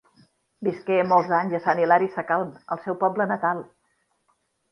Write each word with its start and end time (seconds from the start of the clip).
Visqué 0.67 0.95
molts 1.09 1.33
anys 1.39 1.53
a 1.57 1.59
Sant 1.65 1.81
Hilari 1.83 2.09
Sacalm, 2.15 2.49
el 2.77 2.81
seu 2.87 2.97
poble 3.05 3.27
natal. 3.35 3.61